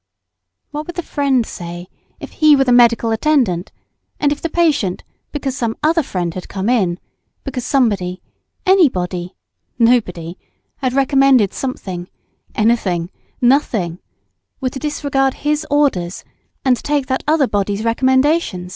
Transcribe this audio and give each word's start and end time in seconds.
What 0.71 0.87
would 0.87 0.95
the 0.95 1.03
friend 1.03 1.45
say, 1.45 1.87
if 2.19 2.31
he 2.31 2.55
were 2.55 2.63
the 2.63 2.71
medical 2.71 3.11
attendant, 3.11 3.71
and 4.19 4.31
if 4.31 4.41
the 4.41 4.49
patient, 4.49 5.03
because 5.31 5.55
some 5.55 5.77
other 5.83 6.01
friend 6.01 6.33
had 6.33 6.49
come 6.49 6.69
in, 6.69 6.97
because 7.43 7.67
somebody, 7.67 8.19
anybody, 8.65 9.35
nobody, 9.77 10.39
had 10.77 10.93
recommended 10.93 11.53
something, 11.53 12.09
anything, 12.55 13.11
nothing, 13.41 13.99
were 14.59 14.71
to 14.71 14.79
disregard 14.79 15.35
his 15.45 15.67
orders, 15.69 16.23
and 16.65 16.77
take 16.77 17.05
that 17.05 17.23
other 17.27 17.45
body's 17.45 17.83
recommendation? 17.83 18.69